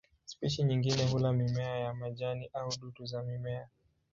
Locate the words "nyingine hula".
0.63-1.33